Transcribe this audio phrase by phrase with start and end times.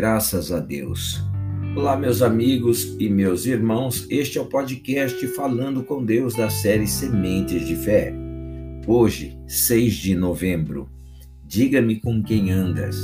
[0.00, 1.22] Graças a Deus.
[1.76, 4.06] Olá, meus amigos e meus irmãos.
[4.08, 8.10] Este é o podcast Falando com Deus da série Sementes de Fé.
[8.86, 10.88] Hoje, 6 de novembro.
[11.44, 12.96] Diga-me com quem andas.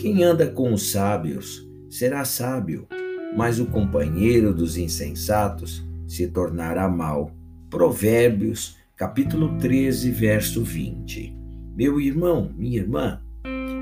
[0.00, 2.88] Quem anda com os sábios será sábio,
[3.36, 7.30] mas o companheiro dos insensatos se tornará mau.
[7.70, 11.32] Provérbios, capítulo 13, verso 20.
[11.76, 13.20] Meu irmão, minha irmã,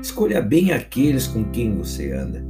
[0.01, 2.45] Escolha bem aqueles com quem você anda.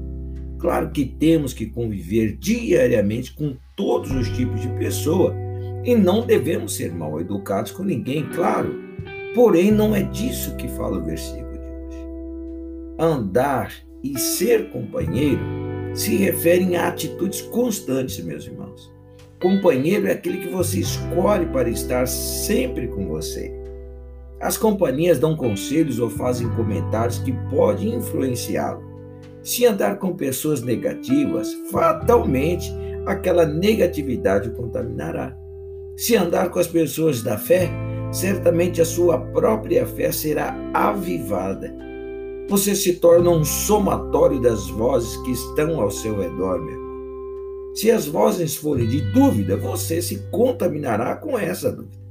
[0.60, 5.36] Claro que temos que conviver diariamente com todos os tipos de pessoa
[5.84, 8.76] e não devemos ser mal educados com ninguém, claro.
[9.34, 12.08] Porém, não é disso que fala o versículo de hoje.
[13.00, 13.72] Andar
[14.04, 15.42] e ser companheiro
[15.94, 18.92] se referem a atitudes constantes, meus irmãos.
[19.40, 23.54] Companheiro é aquele que você escolhe para estar sempre com você.
[24.40, 28.84] As companhias dão conselhos ou fazem comentários que podem influenciá-lo.
[29.42, 32.72] Se andar com pessoas negativas, fatalmente
[33.06, 35.36] aquela negatividade o contaminará.
[35.96, 37.70] Se andar com as pessoas da fé,
[38.12, 41.74] certamente a sua própria fé será avivada.
[42.48, 46.88] Você se torna um somatório das vozes que estão ao seu redor, meu irmão.
[47.74, 52.07] Se as vozes forem de dúvida, você se contaminará com essa dúvida.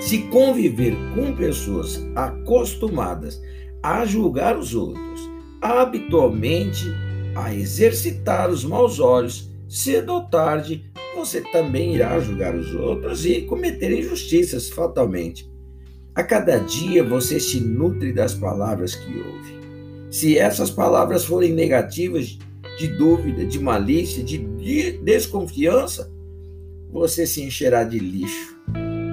[0.00, 3.40] Se conviver com pessoas acostumadas
[3.82, 6.86] a julgar os outros, habitualmente
[7.36, 13.42] a exercitar os maus olhos, cedo ou tarde você também irá julgar os outros e
[13.42, 15.50] cometer injustiças fatalmente.
[16.14, 19.60] A cada dia você se nutre das palavras que ouve.
[20.10, 22.38] Se essas palavras forem negativas,
[22.78, 24.38] de dúvida, de malícia, de
[25.04, 26.10] desconfiança,
[26.90, 28.58] você se encherá de lixo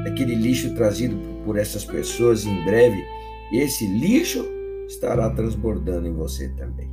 [0.08, 3.03] aquele lixo trazido por essas pessoas em breve,
[3.52, 4.45] esse lixo
[4.87, 6.89] estará transbordando em você também.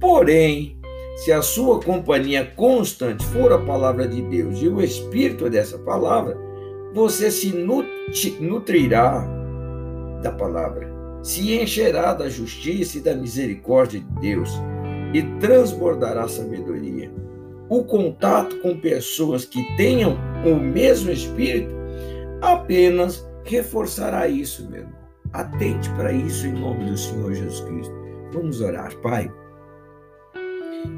[0.00, 0.78] Porém,
[1.16, 6.36] se a sua companhia constante for a palavra de Deus e o espírito dessa palavra,
[6.92, 7.52] você se
[8.40, 9.26] nutrirá
[10.22, 10.90] da palavra,
[11.22, 14.50] se encherá da justiça e da misericórdia de Deus
[15.12, 17.10] e transbordará sabedoria.
[17.68, 21.75] O contato com pessoas que tenham o mesmo espírito
[22.52, 25.06] apenas reforçará isso, meu irmão.
[25.32, 27.94] Atente para isso em nome do Senhor Jesus Cristo.
[28.32, 29.32] Vamos orar, Pai.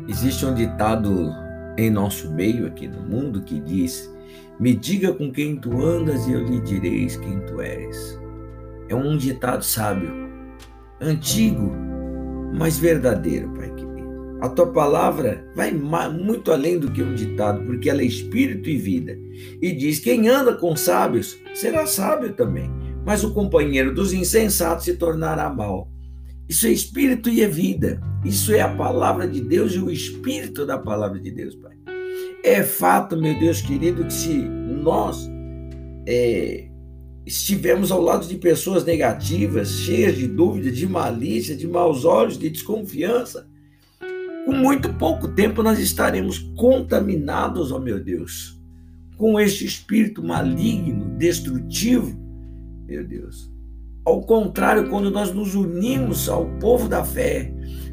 [0.07, 1.31] Existe um ditado
[1.77, 4.13] em nosso meio aqui no mundo que diz:
[4.61, 8.21] Me diga com quem tu andas e eu lhe direis quem tu és.
[8.89, 10.13] É um ditado sábio,
[11.01, 11.75] antigo,
[12.55, 13.69] mas verdadeiro, Pai
[14.41, 18.77] a tua palavra vai muito além do que um ditado, porque ela é espírito e
[18.77, 19.19] vida.
[19.61, 22.71] E diz: quem anda com sábios será sábio também,
[23.05, 25.91] mas o companheiro dos insensatos se tornará mal.
[26.49, 28.01] Isso é espírito e é vida.
[28.25, 31.77] Isso é a palavra de Deus e o espírito da palavra de Deus, Pai.
[32.43, 35.29] É fato, meu Deus querido, que se nós
[36.07, 36.69] é,
[37.27, 42.49] estivermos ao lado de pessoas negativas, cheias de dúvida, de malícia, de maus olhos, de
[42.49, 43.47] desconfiança,
[44.49, 48.59] com muito pouco tempo nós estaremos contaminados, ó meu Deus,
[49.19, 52.19] com este espírito maligno, destrutivo,
[52.87, 53.53] meu Deus.
[54.07, 57.53] Ao contrário, quando nós nos unimos ao povo da fé,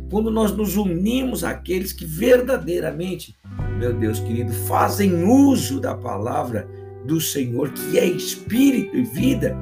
[0.10, 3.36] quando nós nos unimos àqueles que verdadeiramente,
[3.78, 6.70] meu Deus querido, fazem uso da palavra
[7.06, 9.58] do Senhor, que é espírito e vida,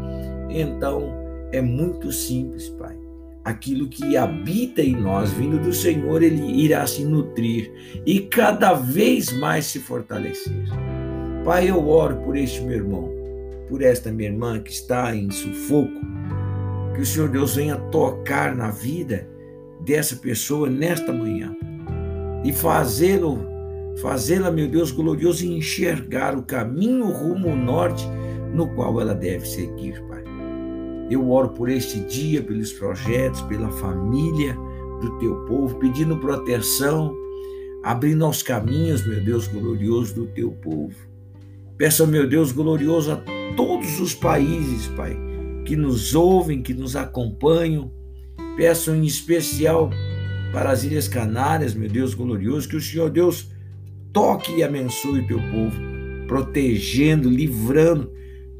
[0.47, 1.11] então
[1.51, 3.02] é muito simples, Pai
[3.43, 7.71] aquilo que habita em nós, vindo do Senhor, ele irá se nutrir
[8.05, 10.63] e cada vez mais se fortalecer.
[11.43, 13.11] Pai, eu oro por este meu irmão,
[13.67, 16.01] por esta minha irmã que está em sufoco,
[16.95, 19.27] que o Senhor Deus venha tocar na vida
[19.81, 21.53] dessa pessoa nesta manhã
[22.45, 23.45] e fazê-lo,
[24.01, 28.05] fazê-la, meu Deus glorioso, enxergar o caminho rumo norte
[28.53, 30.12] no qual ela deve seguir, Pai.
[31.13, 34.57] Eu oro por este dia, pelos projetos, pela família
[34.99, 37.15] do teu povo, pedindo proteção,
[37.83, 40.95] abrindo aos caminhos, meu Deus glorioso, do teu povo.
[41.77, 43.23] Peço, meu Deus glorioso, a
[43.55, 45.15] todos os países, Pai,
[45.65, 47.91] que nos ouvem, que nos acompanham.
[48.57, 49.91] Peço em especial
[50.51, 53.51] para as Ilhas Canárias, meu Deus glorioso, que o Senhor Deus
[54.11, 55.79] toque e abençoe o teu povo,
[56.27, 58.11] protegendo, livrando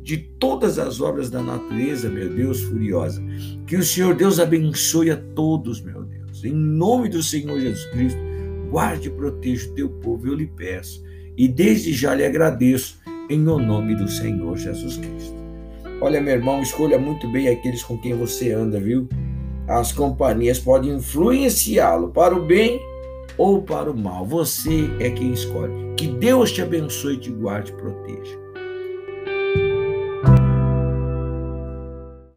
[0.03, 3.23] de todas as obras da natureza, meu Deus, furiosa.
[3.65, 6.43] Que o Senhor Deus abençoe a todos, meu Deus.
[6.43, 8.19] Em nome do Senhor Jesus Cristo,
[8.69, 11.03] guarde e proteja o teu povo, eu lhe peço.
[11.37, 15.35] E desde já lhe agradeço, em nome do Senhor Jesus Cristo.
[16.01, 19.07] Olha, meu irmão, escolha muito bem aqueles com quem você anda, viu?
[19.67, 22.79] as companhias podem influenciá-lo para o bem
[23.37, 24.25] ou para o mal.
[24.25, 25.73] Você é quem escolhe.
[25.95, 28.42] Que Deus te abençoe, te guarde e proteja.